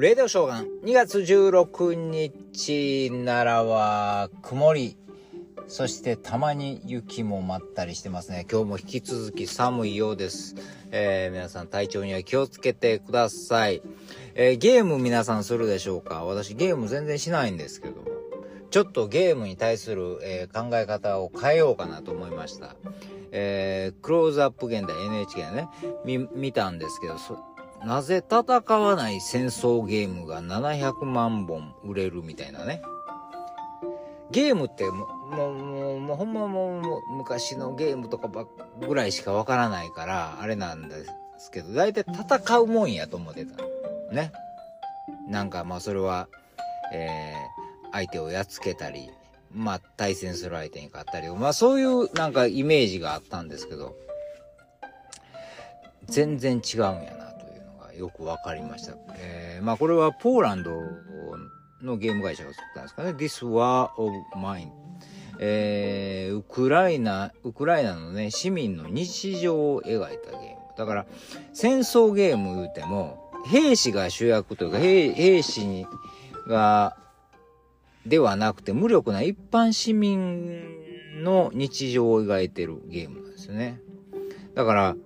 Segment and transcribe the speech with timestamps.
[0.00, 4.96] レディオショーガン、2月16日、奈良は曇り、
[5.68, 8.46] そしてたまに雪も舞ったりしてますね。
[8.50, 10.54] 今日も引き続き寒いようです。
[10.90, 13.82] えー、皆さん体調には気をつけてください。
[14.34, 16.24] えー、ゲーム皆さんするでしょうか？
[16.24, 18.08] 私ゲーム全然しないんですけども。
[18.70, 22.74] ちょっとゲームに対する、えー、考え方を変えようかなと思いました。
[23.32, 25.68] えー、クローズアップ現代 NHK でね、
[26.06, 27.18] 見、見たんですけど、
[27.84, 32.82] なぜ戦わない戦争ゲームが700万本売れるみたいなね。
[34.30, 38.46] ゲームってもう、もう、もうほんまもう昔のゲームとかば
[38.86, 41.04] ぐらいしかわからないから、あれなんで
[41.38, 43.64] すけど、大体戦うもんやと思ってた。
[44.12, 44.32] ね。
[45.28, 46.28] なんかまあそれは、
[46.92, 49.10] えー、相手をやっつけたり、
[49.52, 53.96] まあ対戦する相手に勝ったり、まあそういうなんかイメージがあったんですけど、
[56.06, 57.29] 全然違うんやな
[58.00, 58.94] よくわかりました。
[59.16, 60.70] えー、まあこれはポーランド
[61.82, 63.10] のゲーム会社が作ったんですかね。
[63.10, 64.70] This War of Mine。
[65.38, 70.56] えー、ウクライナ、ウクライナのね、市民の日常を描いたゲーム。
[70.76, 71.06] だから、
[71.52, 75.86] 戦争ゲーム言うても、兵士が主役というか、兵兵士に
[76.46, 76.96] が、
[78.06, 83.80] ではなくて、無力な一般市民の日常を描いてるゲームなんですね。
[84.54, 84.96] だから、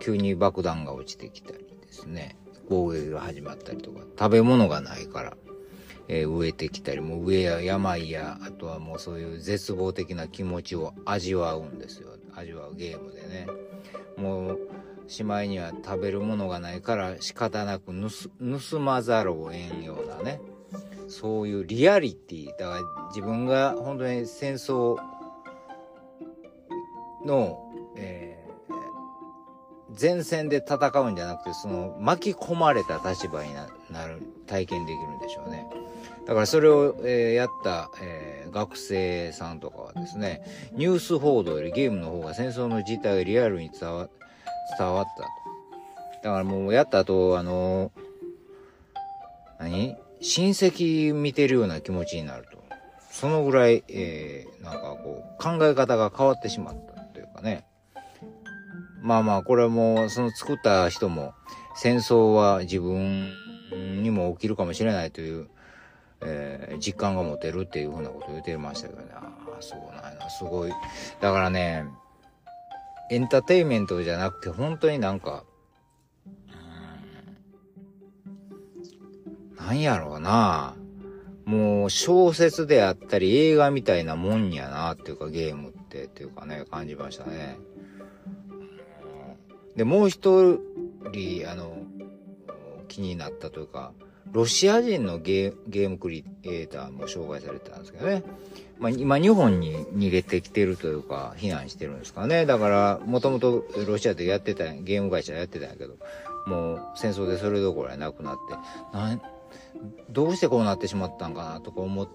[0.00, 2.36] 急に爆弾が落ちてきたりですね、
[2.68, 5.36] 攻撃が始まったりとか、食べ物がないから、
[6.08, 12.10] えー、植えてきたり、もう上や病や、あとはもうそういう絶望的な気持ちを味わうんですよ。
[12.34, 13.46] 味わうゲームでね。
[14.16, 14.58] もう、
[15.06, 20.40] しまいには食べるものがないから仕方なく盗まざるを得んようなね。
[21.08, 22.46] そういうリアリティ。
[22.46, 24.96] だから自分が本当に戦争
[27.24, 27.70] の、
[30.00, 33.66] 前線で戦うんじゃなくて、その巻き込まれた立場にな
[34.06, 35.66] る、体験できるんでしょうね。
[36.26, 40.42] だからそれを、えー、やった、えー、学生さんとかはですね、
[40.72, 44.08] ニュース報道よりゲームの方が戦争の実態がリアルに伝わ
[44.78, 45.28] 伝わったと。
[46.22, 49.96] だからもうやった後、あのー、何？
[50.20, 52.58] 親戚見てるような気持ちになると。
[53.10, 57.64] そのぐらい、えー、なんかこう、考え方が変わってしまったというかね。
[59.04, 61.34] まあまあ、これも、その作った人も、
[61.76, 63.30] 戦争は自分
[64.02, 65.48] にも起きるかもしれないという
[66.26, 69.08] えー、実感が持てるっていうふうなことを言ってましたけどね。
[69.14, 69.20] あ
[69.58, 70.72] あ、そうなんやな、すごい。
[71.20, 71.84] だからね、
[73.10, 75.44] エンターテインメントじゃなくて、本当になんか、
[79.58, 80.74] うん、なんやろうな。
[81.44, 87.58] もう小説であったり映画みたいなもんやなっていうかゲームってっていうかね、感じましたね。
[89.76, 90.60] で、もう一
[91.12, 91.76] 人、あの、
[92.88, 93.92] 気になったというか、
[94.32, 98.22] ロシア人のゲームクリエイターも紹介されてたんですけどね。
[98.78, 102.44] まあ、今日本に逃げてきてるというか、避難してるんですかね。
[102.46, 105.96] だから、もともとロシアでやってた、ゲーム会社やってたんやけど、
[106.46, 108.54] もう戦争でそれどころはなくなって、
[108.96, 109.20] な
[110.10, 112.12] どうしてこうなってしまったんかなとか思って、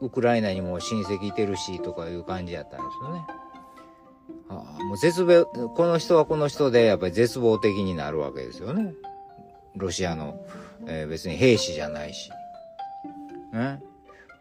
[0.00, 3.26] ウクライナにも親戚いてるしとかいう感じやったんですよね。
[4.88, 8.94] もう絶望、この人はこの人でやっぱり絶望的になるわけですよね。
[9.76, 10.40] ロシアの。
[10.86, 12.30] えー、別に兵士じゃないし。
[13.52, 13.82] ね？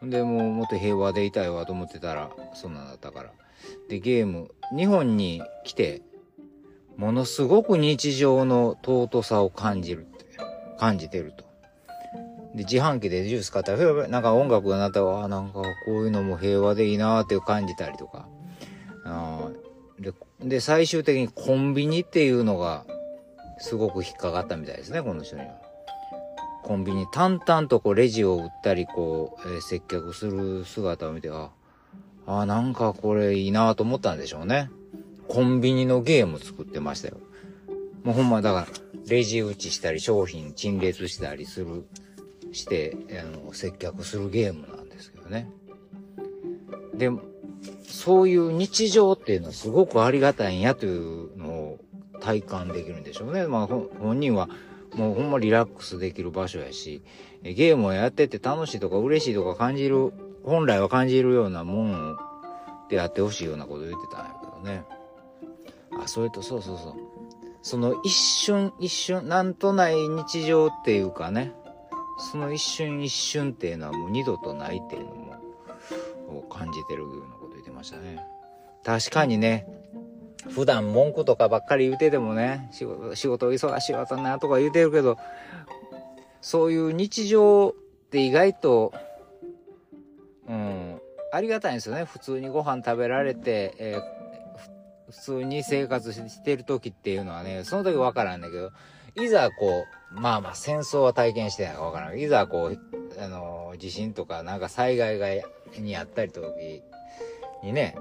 [0.01, 3.31] で、もうもっと平和でいたいわと思ってたら、そんなんだったから。
[3.89, 6.01] で、ゲーム、日本に来て、
[6.95, 10.25] ものすごく日常の尊さを感じるって、
[10.79, 11.43] 感じてると。
[12.55, 18.29] で、自販機でジュース買ったら、なんか音楽が鳴ったら、あなんかこういうのも平和でいいなって感じたりとか。
[19.03, 19.49] あ
[19.99, 22.85] でで、最終的にコンビニっていうのが、
[23.59, 25.67] すごく引っかかったみたいですね、この人には。
[26.63, 31.49] コンビニ淡々とこうレジを売ったりこう、えー、接客する姿を見て、あ、
[32.27, 34.69] あ、なんかこれいいなと思ったんでしょうね。
[35.27, 37.17] コンビニのゲーム作ってましたよ。
[38.03, 38.67] もうほんまだから、
[39.07, 41.85] レジ打ちしたり商品陳列したりする、
[42.51, 45.49] して、あの、接客するゲームなんですけどね。
[46.93, 47.09] で、
[47.83, 51.79] そういう日常っていうのはすごくありがたいんやというのを
[52.21, 53.47] 体感できるんでしょうね。
[53.47, 54.49] まあ本人は
[54.95, 57.03] もうほんまリラックスできる場所やし、
[57.43, 60.11] ゲームをやってて楽しいとか嬉しいとか感じる、
[60.43, 62.17] 本来は感じるようなもん
[62.89, 64.85] であってほしいようなこと言ってたんやけどね。
[66.01, 66.93] あ、それとそうそうそう。
[67.61, 71.53] その一瞬一瞬、なんとない日常っていうかね、
[72.31, 75.27] その一瞬一瞬っていうのはもう二度とないっていうのも、
[76.49, 77.36] 感じてるようなこと言って
[77.77, 78.19] ましたね。
[78.83, 79.67] 確かにね、
[80.49, 85.17] 普段文句とかばっかり言うててもね、仕事、仕事忙しいわとなとか言うてるけど、
[86.41, 87.73] そういう日常っ
[88.09, 88.93] て意外と、
[90.47, 91.01] うん、
[91.31, 92.05] ありがたいんですよね。
[92.05, 98.71] 普通にご飯食べられて、えー、普通に生活してる時っていうのはね、その時わからんだけど、
[99.15, 99.85] いざこ
[100.15, 102.79] う、まあまあ戦争は体験してないかわからんいざこう、
[103.19, 105.27] あの地震とかなんか災害が
[105.79, 106.83] にあったり時
[107.63, 107.95] にね、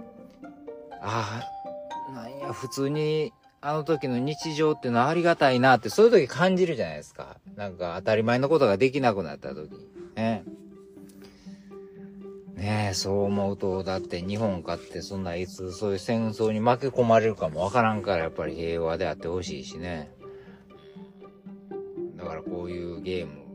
[1.00, 1.42] あ
[2.10, 7.38] あ、なんや、普通にあの時の日常っていうのはありがたいなって、そういう時感じるじゃないですか。
[7.56, 9.70] なんか当たり前のことができなくなった時。
[10.14, 10.44] ね。
[12.54, 20.10] ねえ、そう思うと、だって日本かってそんないつそういう戦争に負け込まれるかもわからんから、やっぱり平和であってほしいしね。
[22.16, 23.46] だからこういうゲームを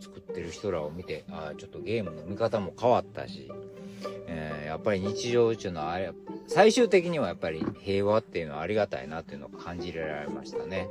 [0.00, 3.50] 作ってる人らを見て、ああ、ちょっとゲームの見方も変わったし、
[4.26, 6.12] えー、やっぱり日常宇宙のあれ、
[6.46, 10.88] 最終的にはやっぱり平和っていうのはありがたいなっていうのを感じられましたね。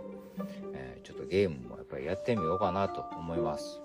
[0.73, 3.81] えー、ちょっとゲームもやっぱりやってみようかなと思います。